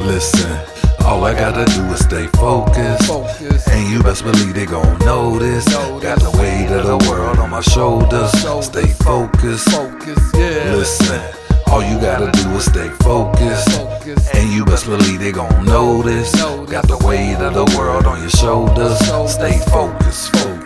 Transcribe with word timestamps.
Listen, 0.00 0.58
all 1.04 1.24
I 1.24 1.34
gotta 1.34 1.64
do 1.72 1.82
is 1.92 2.00
stay 2.00 2.26
focused. 2.28 3.06
Focus. 3.06 3.68
And 3.68 3.90
you 3.90 4.02
best 4.02 4.24
believe 4.24 4.54
they 4.54 4.66
gon' 4.66 4.98
notice. 5.00 5.64
Got 5.66 6.20
the 6.20 6.30
weight 6.38 6.70
of 6.70 6.86
the 6.86 7.10
world 7.10 7.38
on 7.38 7.50
my 7.50 7.60
shoulders. 7.60 8.30
Stay 8.64 8.86
focused. 9.04 9.68
Focus, 9.70 10.18
yeah. 10.34 10.74
Listen, 10.74 11.20
all 11.68 11.82
you 11.82 11.98
gotta 12.00 12.30
do 12.32 12.50
is 12.56 12.64
stay 12.64 12.88
focused. 13.00 13.70
Focus. 13.70 14.28
And 14.34 14.50
you 14.52 14.64
best 14.64 14.86
believe 14.86 15.20
they 15.20 15.32
gon' 15.32 15.64
notice. 15.64 16.32
Got 16.70 16.88
the 16.88 16.98
weight 17.06 17.36
of 17.36 17.54
the 17.54 17.64
world 17.76 18.06
on 18.06 18.20
your 18.20 18.30
shoulders. 18.30 18.98
Stay 19.30 19.58
focused, 19.70 20.30
focused. 20.36 20.57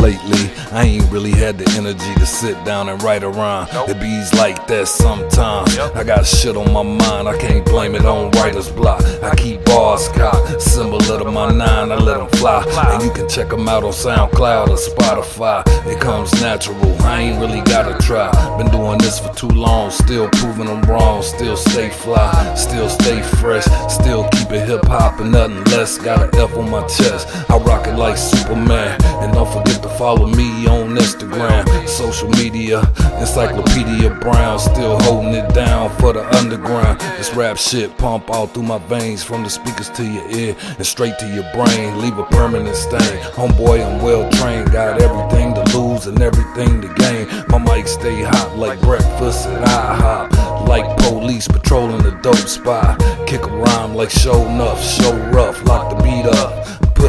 Lately, 0.00 0.50
I 0.70 0.84
ain't 0.84 1.10
really 1.10 1.30
had 1.30 1.58
the 1.58 1.70
energy 1.78 2.14
to 2.16 2.26
sit 2.26 2.62
down 2.64 2.88
and 2.88 3.02
write 3.02 3.22
a 3.22 3.28
rhyme. 3.28 3.68
It 3.88 4.00
bees 4.00 4.32
like 4.34 4.66
that 4.66 4.88
sometimes. 4.88 5.78
I 5.78 6.04
got 6.04 6.26
shit 6.26 6.56
on 6.56 6.72
my 6.72 6.82
mind, 6.82 7.28
I 7.28 7.38
can't 7.38 7.64
blame 7.64 7.94
it 7.94 8.04
on 8.04 8.30
writer's 8.32 8.70
block. 8.70 9.02
I 9.22 9.34
keep 9.34 9.64
bars 9.64 10.08
cocked, 10.08 10.60
symbol 10.60 10.98
of 10.98 11.32
my 11.32 11.50
nine, 11.50 11.92
I 11.92 11.96
let 11.96 12.18
them 12.18 12.28
fly. 12.38 12.64
And 12.94 13.02
you 13.02 13.10
can 13.10 13.28
check 13.28 13.48
them 13.48 13.68
out 13.68 13.84
on 13.84 13.92
SoundCloud 13.92 14.68
or 14.68 14.76
Spotify. 14.76 15.62
It 15.86 16.00
comes 16.00 16.32
natural, 16.40 17.02
I 17.02 17.20
ain't 17.20 17.40
really 17.40 17.60
gotta 17.62 17.96
try. 18.04 18.30
Been 18.58 18.70
doing 18.70 18.98
this 18.98 19.18
for 19.18 19.32
too 19.34 19.48
long, 19.48 19.90
still 19.90 20.28
proving 20.30 20.66
them 20.66 20.82
wrong. 20.82 21.22
Still 21.22 21.56
stay 21.56 21.90
fly, 21.90 22.54
still 22.56 22.88
stay 22.88 23.22
fresh, 23.22 23.64
still 23.88 24.28
keep 24.30 24.50
it 24.50 24.68
hip 24.68 24.84
hop 24.84 25.20
and 25.20 25.32
nothing 25.32 25.62
less. 25.64 25.98
Got 25.98 26.22
an 26.22 26.40
F 26.40 26.56
on 26.56 26.70
my 26.70 26.86
chest, 26.86 27.28
I 27.50 27.56
rock 27.58 27.86
it 27.86 27.96
like 27.96 28.16
Superman. 28.16 29.00
And 29.22 29.32
don't 29.32 29.50
forget 29.50 29.66
to 29.66 29.73
follow 30.04 30.26
me 30.26 30.66
on 30.66 30.94
Instagram, 30.96 31.64
social 31.88 32.28
media, 32.28 32.80
Encyclopedia 33.20 34.10
Brown, 34.20 34.58
still 34.58 35.00
holding 35.00 35.32
it 35.32 35.54
down 35.54 35.88
for 35.96 36.12
the 36.12 36.22
underground. 36.36 37.00
This 37.16 37.32
rap 37.32 37.56
shit 37.56 37.96
pump 37.96 38.28
all 38.28 38.46
through 38.46 38.64
my 38.64 38.76
veins, 38.76 39.24
from 39.24 39.44
the 39.44 39.48
speakers 39.48 39.88
to 39.92 40.04
your 40.04 40.28
ear 40.28 40.54
and 40.76 40.84
straight 40.84 41.18
to 41.20 41.26
your 41.28 41.50
brain, 41.54 42.02
leave 42.02 42.18
a 42.18 42.24
permanent 42.24 42.76
stain. 42.76 43.18
Homeboy, 43.32 43.82
I'm 43.82 44.02
well 44.02 44.30
trained, 44.32 44.70
got 44.72 45.00
everything 45.00 45.54
to 45.54 45.64
lose 45.74 46.06
and 46.06 46.20
everything 46.20 46.82
to 46.82 46.88
gain. 46.96 47.26
My 47.48 47.56
mic 47.56 47.88
stay 47.88 48.24
hot 48.24 48.58
like 48.58 48.82
breakfast 48.82 49.46
at 49.46 49.66
IHOP, 49.66 50.68
like 50.68 50.98
police 50.98 51.48
patrolling 51.48 52.02
the 52.02 52.10
dope 52.20 52.46
spot. 52.46 53.00
Kick 53.26 53.46
a 53.46 53.48
rhyme 53.48 53.94
like 53.94 54.10
show 54.10 54.44
enough, 54.48 54.84
show 54.84 55.16
rough, 55.30 55.64
lock 55.64 55.96
the 55.96 56.02
beat 56.04 56.26
up 56.26 56.64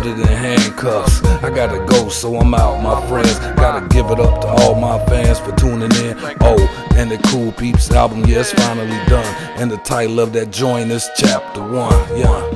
it 0.05 0.19
in 0.19 0.27
handcuffs. 0.27 1.23
I 1.43 1.49
gotta 1.49 1.83
go, 1.85 2.09
so 2.09 2.35
I'm 2.37 2.53
out, 2.53 2.81
my 2.81 3.05
friends. 3.07 3.37
Gotta 3.55 3.87
give 3.87 4.11
it 4.11 4.19
up 4.19 4.41
to 4.41 4.47
all 4.47 4.75
my 4.75 5.03
fans 5.05 5.39
for 5.39 5.51
tuning 5.55 5.91
in. 6.03 6.17
Oh, 6.41 6.59
and 6.95 7.09
the 7.09 7.17
Cool 7.29 7.51
Peeps 7.51 7.91
album, 7.91 8.25
yeah, 8.25 8.39
it's 8.39 8.51
finally 8.53 8.99
done. 9.07 9.25
And 9.57 9.71
the 9.71 9.77
title 9.77 10.19
of 10.19 10.33
that 10.33 10.51
joint 10.51 10.91
is 10.91 11.09
Chapter 11.15 11.61
One. 11.61 11.93
Yeah. 12.17 12.51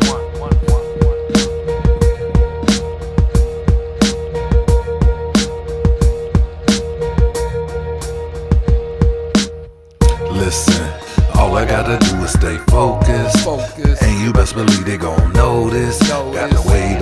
Listen, 10.32 10.90
all 11.36 11.56
I 11.58 11.66
gotta 11.66 11.98
do 12.10 12.16
is 12.24 12.32
stay 12.32 12.58
focused. 12.70 13.44
Focus. 13.44 14.02
And 14.02 14.26
you 14.26 14.34
best 14.34 14.56
believe 14.56 14.86
they 14.86 14.98
gon' 14.98 15.34
notice. 15.34 16.00
Got 16.10 16.50
the 16.52 16.62
weight 16.70 16.99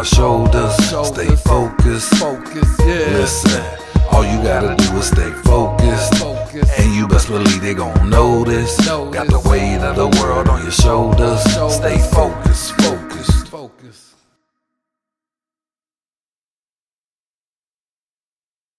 my 0.00 0.04
shoulders. 0.04 0.74
Stay 1.08 1.36
focused. 1.36 2.14
Focus, 2.14 2.68
yeah. 2.80 3.18
Listen, 3.20 3.62
all 4.10 4.24
you 4.24 4.42
gotta 4.42 4.74
do 4.82 4.96
is 4.96 5.08
stay 5.08 5.30
focused. 5.44 6.14
Focus. 6.14 6.78
And 6.78 6.94
you 6.94 7.06
best 7.06 7.28
believe 7.28 7.60
they 7.60 7.74
gon' 7.74 8.08
notice. 8.08 8.78
Got 8.88 9.26
the 9.26 9.42
weight 9.50 9.82
of 9.88 9.96
the 9.96 10.08
world 10.18 10.48
on 10.48 10.62
your 10.62 10.70
shoulders. 10.70 11.42
Stay 11.74 11.98
focused, 12.16 12.72
focused. 12.80 13.48
Focus. 13.48 14.14